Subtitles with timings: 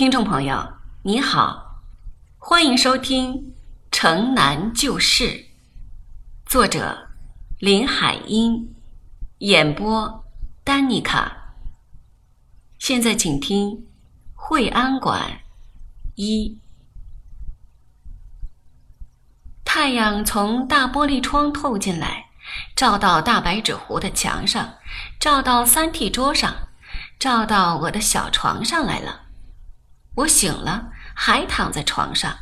[0.00, 1.82] 听众朋友，你好，
[2.38, 3.34] 欢迎收听
[3.92, 5.24] 《城南旧事》，
[6.46, 7.10] 作者
[7.58, 8.74] 林海音，
[9.40, 10.24] 演播
[10.64, 11.52] 丹妮卡。
[12.78, 13.88] 现在请听
[14.34, 15.42] 惠安馆
[16.14, 16.58] 一。
[19.66, 22.30] 太阳从大玻璃窗透进来，
[22.74, 24.76] 照到大白纸糊的墙上，
[25.20, 26.68] 照到三屉桌上，
[27.18, 29.26] 照到我的小床上来了。
[30.16, 32.36] 我醒了，还躺在床上，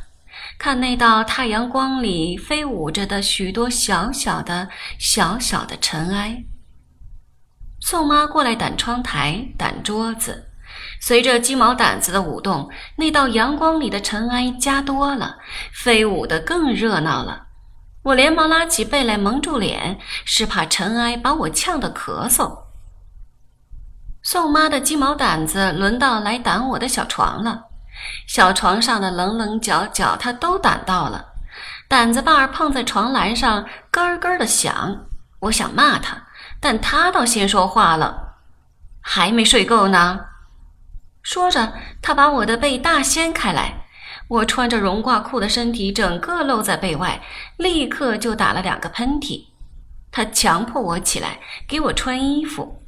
[0.57, 6.43] 看那道太阳光里飞舞着的许多小小的、小小的尘埃。
[7.79, 10.49] 宋妈过来掸窗台、掸桌子，
[10.99, 15.37] 随着鸡毛掸子的舞动，那道阳光里的尘埃加多了，
[15.71, 17.47] 飞舞得更热闹了。
[18.03, 22.68] 我连忙拉起被来蒙住脸，是怕尘埃把我呛得咳嗽。
[24.21, 27.63] 宋妈的鸡毛掸子轮到来掸我的小床了，
[28.27, 31.25] 小床上的棱棱角角她都掸到了，
[31.89, 35.05] 掸子把儿碰在床栏上咯咯的响。
[35.39, 36.17] 我想骂她，
[36.59, 38.35] 但她倒先说话了
[38.99, 40.19] ：“还没睡够呢。”
[41.23, 43.85] 说着，她把我的被大掀开来，
[44.27, 47.21] 我穿着绒褂裤的身体整个露在被外，
[47.55, 49.45] 立刻就打了两个喷嚏。
[50.11, 52.78] 她强迫我起来，给我穿衣服。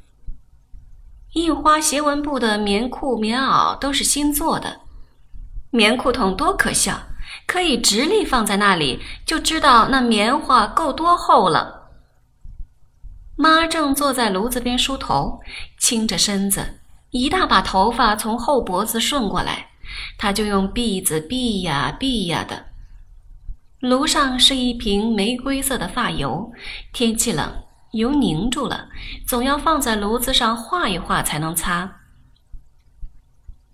[1.32, 4.80] 印花斜纹布的棉裤、棉袄都是新做的，
[5.70, 7.00] 棉裤筒多可笑，
[7.46, 11.90] 可以直立放在那里，就知道那棉花够多厚了。
[13.34, 15.40] 妈正坐在炉子边梳头，
[15.78, 16.80] 倾着身子，
[17.10, 19.70] 一大把头发从后脖子顺过来，
[20.18, 22.66] 她就用篦子篦呀篦呀的。
[23.80, 26.52] 炉上是一瓶玫瑰色的发油，
[26.92, 27.50] 天气冷。
[27.92, 28.88] 油凝住了，
[29.26, 32.00] 总要放在炉子上化一化才能擦。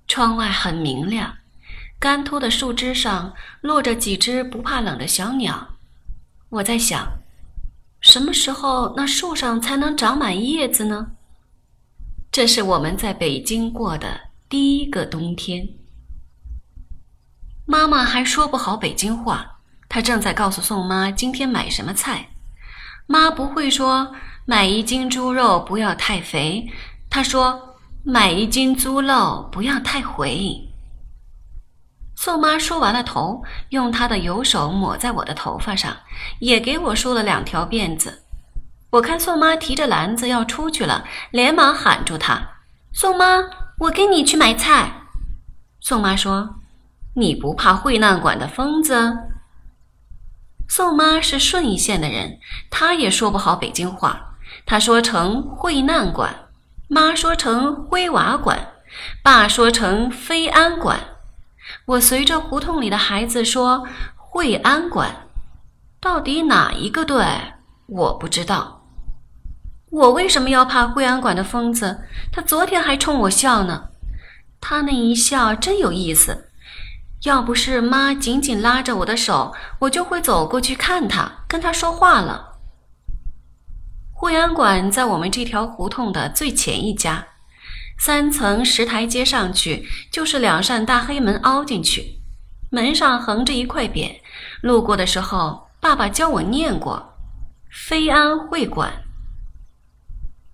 [0.06, 1.38] 窗外很明亮，
[1.98, 5.76] 干秃的树枝上落着几只不怕冷的小鸟。
[6.48, 7.06] 我在想，
[8.00, 11.12] 什么时候那树上才能长满叶子呢？
[12.32, 15.68] 这是我们在北京过的第一个冬天。
[17.66, 22.30] 妈妈还说不好北京话，她正在告诉宋妈今天买什么菜。
[23.10, 24.12] 妈不会说
[24.44, 26.70] 买一斤猪肉不要太肥，
[27.08, 27.74] 她说
[28.04, 30.68] 买一斤猪肉不要太肥。
[32.14, 35.96] 宋妈梳完了头，用她的油手抹在我的头发上，
[36.40, 38.24] 也给我梳了两条辫子。
[38.90, 42.46] 我看宋妈提着篮子要出去了，连忙喊住她
[42.92, 43.42] ：“宋妈，
[43.78, 44.92] 我跟你去买菜。”
[45.80, 46.56] 宋妈说
[47.16, 49.16] ：“你不怕会难馆的疯子？”
[50.68, 52.38] 宋妈是顺义县的人，
[52.70, 54.36] 她也说不好北京话。
[54.66, 56.48] 她说成惠难馆，
[56.88, 58.74] 妈说成灰瓦馆，
[59.22, 61.00] 爸说成飞安馆。
[61.86, 63.86] 我随着胡同里的孩子说
[64.16, 65.26] 惠安馆，
[66.00, 67.24] 到底哪一个对？
[67.86, 68.86] 我不知道。
[69.90, 72.04] 我为什么要怕惠安馆的疯子？
[72.30, 73.88] 他昨天还冲我笑呢。
[74.60, 76.47] 他那一笑真有意思。
[77.24, 82.58] 要不是妈紧紧拉着我的手，我就会走过去看他，跟他说话了。
[84.12, 87.26] 惠安馆在我们这条胡同的最前一家，
[87.98, 92.20] 三层石台阶上去就是两扇大黑门凹进去，
[92.70, 94.20] 门上横着一块匾，
[94.62, 97.14] 路过的时候爸爸教我念过
[97.70, 98.92] ：“飞安会馆。”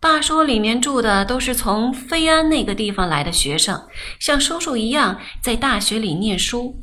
[0.04, 3.88] 爸说：“里面住的都是从飞安那个地方来的学生，
[4.20, 6.76] 像叔叔一样在大学里念书。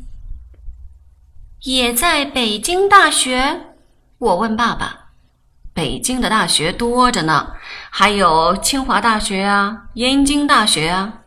[1.61, 3.75] 也在北京大学。”
[4.17, 5.11] 我问爸爸
[5.71, 7.51] ：“北京的大学多着呢，
[7.91, 11.19] 还有清华大学啊，燕京大学啊。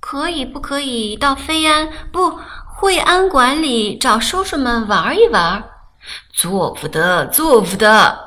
[0.00, 2.36] 可以不可以到飞安不
[2.66, 5.62] 惠安馆里找叔叔们玩一玩
[6.34, 8.18] ？”“做不得，做不得。”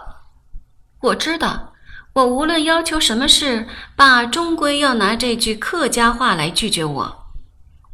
[1.04, 1.73] 我知道。
[2.14, 7.26] 我无论要求什么事，爸终归要拿这句客家话来拒绝我。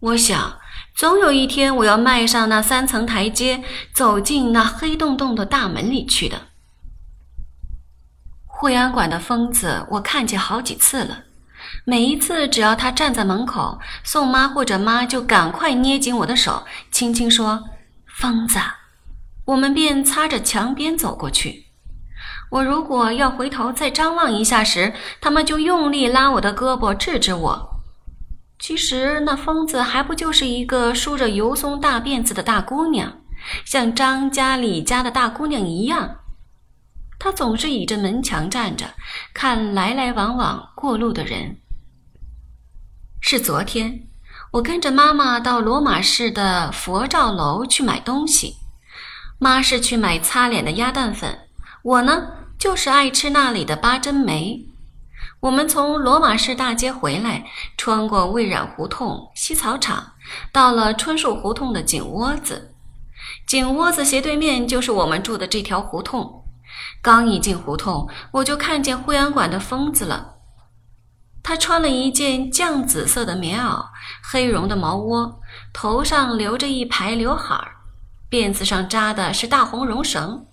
[0.01, 0.59] 我想，
[0.93, 3.63] 总有一天我要迈上那三层台阶，
[3.93, 6.47] 走进那黑洞洞的大门里去的。
[8.45, 11.23] 惠安馆的疯子，我看见好几次了。
[11.85, 17.63] 每一次，只要他站在门口，宋妈或者妈就赶快捏紧我的手，轻轻说
[18.05, 18.59] ：“疯子。”
[19.45, 21.68] 我们便擦着墙边走过去。
[22.49, 27.69] 我如果要回头再张望一下时，他们就用力拉我的胳膊制止我。
[28.57, 33.21] 其实那疯子还不就是一个梳着油松大辫子的大姑娘，
[33.63, 36.17] 像张家、李家的大姑娘一样。
[37.17, 38.85] 她总是倚着门墙站着，
[39.33, 41.57] 看来来往往过路的人。
[43.21, 44.07] 是昨天，
[44.53, 48.55] 我跟着妈妈到罗马市的佛照楼去买东西。
[49.37, 51.47] 妈是去买擦脸的鸭蛋粉，
[51.83, 52.27] 我呢
[52.59, 54.67] 就是爱吃那里的八珍梅。
[55.39, 57.45] 我们从罗马市大街回来，
[57.77, 60.11] 穿过蔚染胡同、西草场，
[60.51, 62.75] 到了春树胡同的井窝子。
[63.47, 66.43] 井窝子斜对面就是我们住的这条胡同。
[67.01, 70.35] 刚一进胡同，我就看见惠安馆的疯子了。
[71.41, 73.85] 他穿了一件绛紫色的棉袄，
[74.21, 75.39] 黑绒的毛窝，
[75.71, 77.77] 头上留着一排刘海儿，
[78.29, 80.45] 辫子上扎的是大红绒绳。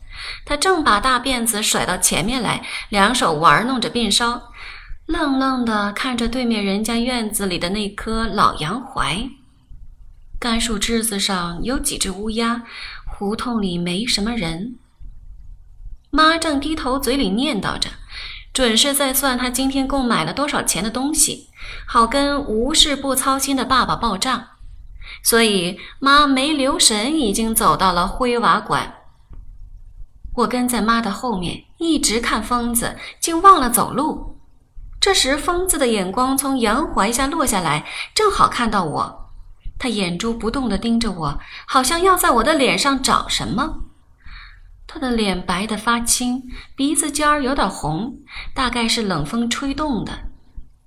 [0.45, 4.53] 他正把大辫子甩到前面来，两手玩弄着辫梢，
[5.07, 9.31] 愣愣地看着对面人家院子里的那棵老杨槐。
[10.39, 12.63] 干树枝子上有几只乌鸦。
[13.19, 14.77] 胡同里没什么人。
[16.11, 17.89] 妈正低头，嘴里念叨着。
[18.53, 21.49] 准是在算他今天共买了多少钱的东西，
[21.87, 24.49] 好跟无事不操心的爸爸报账。
[25.23, 28.96] 所以妈没留神，已经走到了灰瓦馆。
[30.37, 34.39] 我跟在妈的后面，一直看疯子，竟忘了走路。
[35.01, 39.31] 这时，疯子的眼光从杨槐下落下来，正好看到我。
[39.79, 43.83] 他眼珠不动地盯着我，好像要在我的脸上找什么。
[44.87, 46.43] 他的脸白得发青，
[46.75, 48.19] 鼻子尖儿有点红，
[48.55, 50.13] 大概是冷风吹动的。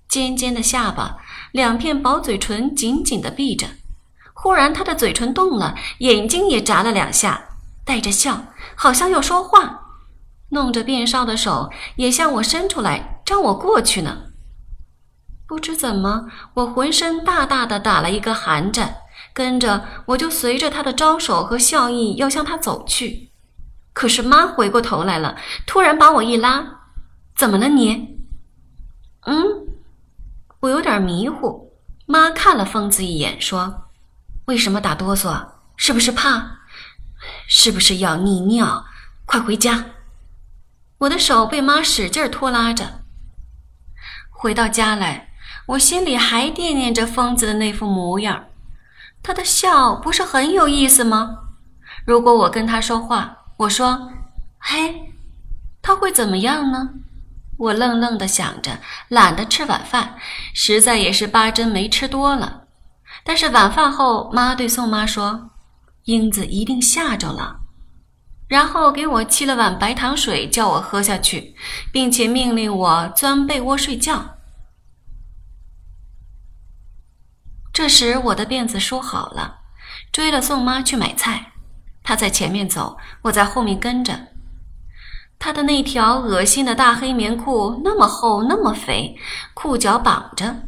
[0.08, 1.18] 尖尖的下巴，
[1.52, 3.68] 两片薄嘴唇紧紧地闭着。
[4.34, 7.49] 忽然，他的嘴唇动了，眼睛也眨了两下，
[7.90, 8.44] 带着笑，
[8.76, 9.82] 好像要说话。
[10.50, 14.26] 弄着辫梢的手也向我伸出来，让我过去呢。
[15.48, 18.98] 不知怎么，我浑身大大的打了一个寒战，
[19.34, 23.32] 跟着我就随着他的招手和笑意要向他走去。
[23.92, 25.36] 可是妈回过头来了，
[25.66, 26.82] 突然把我一拉
[27.36, 28.20] ：“怎么了你
[29.26, 29.44] ？”“嗯，
[30.60, 31.74] 我有点迷糊。”
[32.06, 33.90] 妈看了疯子一眼，说
[34.46, 35.48] ：“为什么打哆嗦？
[35.76, 36.59] 是不是怕？
[37.48, 38.86] 是不是要溺尿？
[39.26, 39.86] 快回家！”
[41.00, 43.02] 我的手被妈使劲拖拉着。
[44.30, 45.30] 回到家来，
[45.68, 48.46] 我心里还惦念着疯子的那副模样。
[49.22, 51.40] 他的笑不是很有意思吗？
[52.06, 53.36] 如果我跟他说话。
[53.60, 54.10] 我说
[54.58, 55.12] ：“嘿，
[55.82, 56.92] 他会怎么样呢？”
[57.60, 58.80] 我愣愣地想着，
[59.10, 60.16] 懒得吃晚饭，
[60.54, 62.64] 实在也是八珍没吃多了。
[63.26, 65.49] 但是晚饭后，妈对宋妈说
[66.10, 67.58] ：“英子一定吓着了。”
[68.50, 71.56] 然后给我沏了碗白糖水，叫我喝下去，
[71.94, 74.38] 并且命令我钻被窝睡觉。
[77.72, 79.60] 这时，我的辫子梳好了，
[80.12, 81.52] 追了宋妈去买菜。
[82.04, 84.30] 她在前面走，我在后面跟着。
[85.38, 89.16] 她的那条恶心的大黑棉裤那么厚，那么肥，
[89.54, 90.64] 裤脚绑着。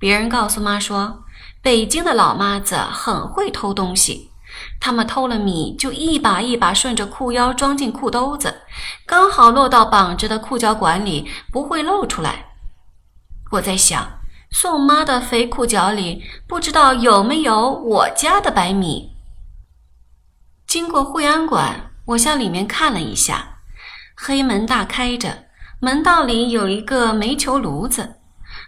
[0.00, 1.22] 别人告诉妈说，
[1.62, 4.32] 北京的老妈子很会偷东西，
[4.80, 8.62] 他们偷了米就一把一把顺着裤腰装进裤兜子，
[9.06, 12.46] 刚好落到绑着的裤脚管里，不会露出来。
[13.52, 14.20] 我在想，
[14.50, 19.12] 宋妈的肥裤脚里不知道有没有我家的白米。
[20.66, 23.58] 经过惠安馆，我向里面看了一下，
[24.16, 25.44] 黑门大开着，
[25.80, 28.16] 门道里有一个煤球炉子，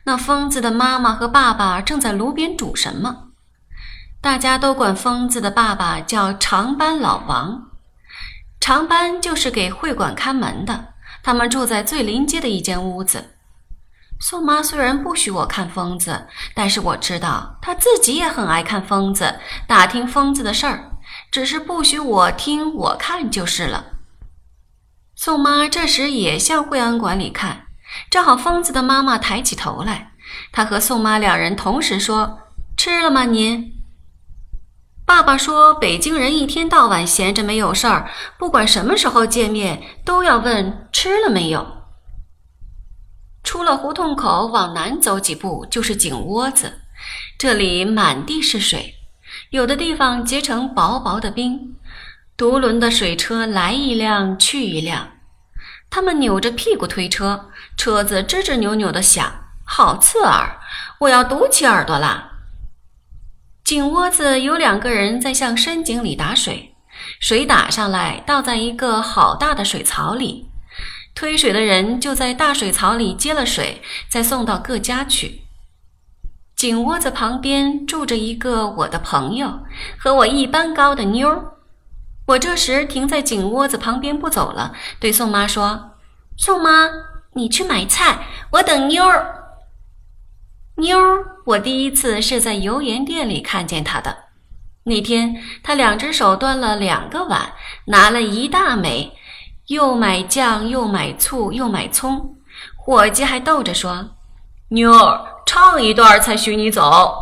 [0.05, 3.26] 那疯子的妈妈和爸爸正在炉边煮什么。
[4.27, 7.69] 大家都管疯子的爸爸叫长班老王，
[8.59, 13.37] 长班就是给会馆看门的，他们住在最临街的一间屋子。
[14.19, 20.91] 宋妈虽然不许我看疯子，但是我知道她自己也很爱看疯子，打听疯子的事儿。
[21.31, 23.93] 只是不许我听我看就是了。
[25.15, 27.67] 宋妈这时也向惠安馆里看，
[28.11, 30.11] 正好疯子的妈妈抬起头来，
[30.51, 32.41] 她和宋妈两人同时说
[32.77, 33.73] ：“吃了吗您？”
[35.07, 41.65] 爸爸说：“北京人一天到晚闲着没有事儿，不管什么时候见面，都要问吃了没有。”
[43.45, 46.81] 出了胡同口，往南走几步就是井窝子，
[47.39, 48.95] 这里满地是水。
[49.51, 51.77] 有的地方结成薄薄的冰，
[52.37, 55.11] 独轮的水车来一辆去一辆，
[55.89, 59.33] 他们扭着屁股推车，车子吱吱扭扭的响，
[59.65, 60.59] 好刺耳，
[60.99, 62.33] 我要堵起耳朵啦。
[63.67, 66.77] 井窝子有两个人在向深井里打水，
[67.19, 70.49] 水打上来倒在一个好大的水槽里，
[71.17, 75.43] 推水的人就在大水槽里接了水，再送到各家去。
[76.55, 79.59] 井窝子旁边住着一个我的朋友，
[79.99, 81.57] 和我一般高的妞儿。
[82.29, 85.97] 我这时停在井窝子旁边不走了，对宋妈说
[86.39, 86.89] ：“宋妈，
[87.33, 89.43] 你去买菜，我等妞儿。”
[90.79, 94.25] 妞儿，我第一次是在油盐店里看见他的。
[94.83, 97.53] 那天，他两只手端了两个碗，
[97.87, 99.17] 拿了一大枚，
[99.69, 102.37] 又买酱，又买醋，又买葱。
[102.77, 104.11] 伙计还逗着说
[104.71, 107.15] ：“妞儿，唱一段才许你走。”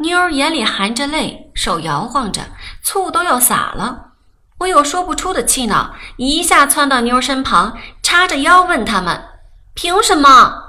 [0.00, 2.40] 妞儿眼里含着泪，手摇晃着，
[2.82, 4.12] 醋都要洒了。
[4.60, 9.24] 我有说不出的气恼，一下窜到妞儿身旁，叉着腰问他们
[9.74, 10.62] ：“凭什么？”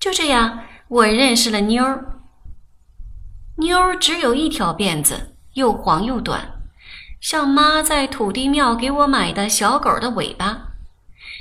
[0.00, 0.58] 就这样，
[0.92, 2.20] 我认识了妞儿。
[3.56, 6.60] 妞儿只有一条辫子，又黄又短，
[7.18, 10.74] 像妈在土地庙给我买的小狗的尾巴。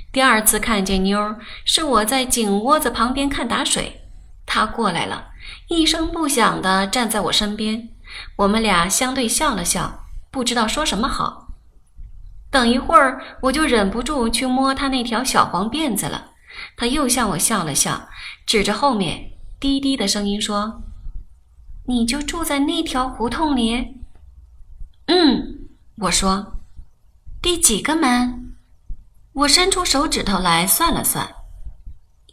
[0.09, 4.07] 第二次看见妞儿，是我在井窝子旁边看打水，
[4.45, 5.31] 她过来了，
[5.67, 7.89] 一声不响地站在我身边，
[8.37, 11.49] 我们俩相对笑了笑，不知道说什么好。
[12.49, 16.29] 等一会儿，我就忍不住去摸她那条小黄辫子了，
[16.77, 18.07] 她又向我笑了笑，
[18.45, 19.30] 指着后面，
[19.61, 20.81] 低低的声音说。
[21.87, 23.97] 你就住在那条胡同里？
[25.07, 26.53] 嗯，我说，
[27.41, 28.53] 第几个门？
[29.33, 31.27] 我伸出手指头来算了算，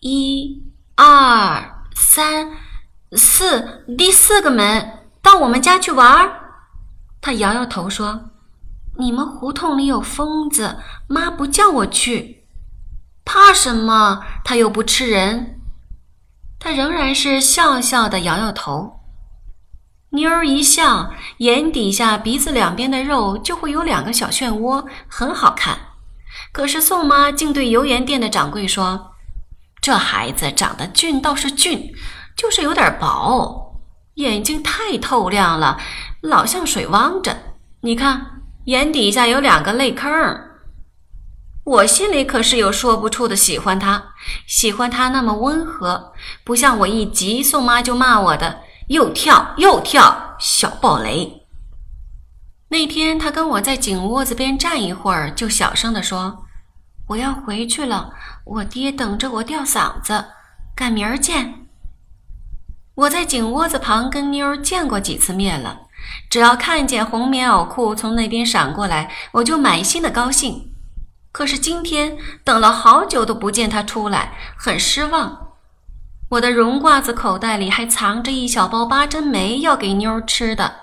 [0.01, 0.63] 一、
[0.95, 2.51] 二、三、
[3.13, 5.07] 四，第四个门。
[5.23, 6.31] 到我们家去玩？
[7.21, 8.31] 他摇摇头说
[9.01, 12.45] ：“你们胡同里有疯子，妈不叫我去。
[13.25, 14.23] 怕什么？
[14.45, 15.58] 他又不吃人。”
[16.59, 18.95] 他仍然是笑笑的摇摇头。
[20.11, 25.79] 妞儿一笑，眼底下、鼻子两边的肉就会有两个小漩涡，很好看。
[26.50, 29.12] 可是宋妈竟对油盐店的掌柜说
[29.83, 31.93] ：“这孩子长得俊倒是俊，
[32.35, 33.79] 就是有点薄，
[34.15, 35.79] 眼睛太透亮了，
[36.23, 37.37] 老像水汪着。
[37.83, 40.11] 你看，眼底下有两个泪坑。”
[41.69, 44.03] 我心里可是有说不出的喜欢他，
[44.47, 48.61] 喜欢他那么温和，不像我一急，宋妈就骂我的。
[48.87, 51.43] 又跳又跳，小暴雷。
[52.71, 56.47] 那天他跟我在井窝子边站一会儿，就小声地说
[57.09, 58.15] ：“我要回去了，
[58.47, 60.25] 我爹等着我吊嗓子，
[60.75, 61.67] 赶明儿见。”
[62.97, 65.81] 我在井窝子旁跟妞儿见过几次面了，
[66.31, 70.73] 只要看见红棉袄裤从那边闪过来，我就满心的高兴。
[71.38, 75.52] 可是今天等了好久都不见他出来，很失望。
[76.30, 80.75] 我的绒褂子口袋里还藏着一小包八珍梅，要给妞儿吃的。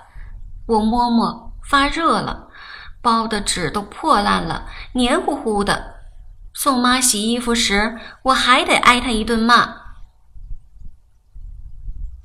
[0.65, 2.47] 我摸摸，发热了，
[3.01, 5.95] 包的纸都破烂了，黏糊糊的。
[6.53, 9.75] 宋妈洗衣服时，我还得挨她一顿骂。